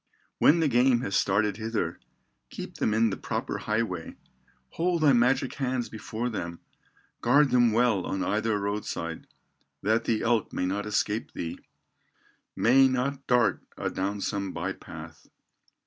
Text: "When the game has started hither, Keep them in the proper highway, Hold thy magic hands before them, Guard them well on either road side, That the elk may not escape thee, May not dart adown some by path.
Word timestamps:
"When 0.39 0.61
the 0.61 0.67
game 0.67 1.01
has 1.01 1.15
started 1.15 1.57
hither, 1.57 1.99
Keep 2.49 2.77
them 2.77 2.91
in 2.91 3.11
the 3.11 3.17
proper 3.17 3.59
highway, 3.59 4.15
Hold 4.69 5.03
thy 5.03 5.13
magic 5.13 5.53
hands 5.53 5.89
before 5.89 6.27
them, 6.27 6.59
Guard 7.21 7.51
them 7.51 7.71
well 7.71 8.07
on 8.07 8.23
either 8.23 8.59
road 8.59 8.83
side, 8.85 9.27
That 9.83 10.05
the 10.05 10.23
elk 10.23 10.51
may 10.53 10.65
not 10.65 10.87
escape 10.87 11.33
thee, 11.33 11.59
May 12.55 12.87
not 12.87 13.27
dart 13.27 13.61
adown 13.77 14.21
some 14.21 14.51
by 14.53 14.73
path. 14.73 15.27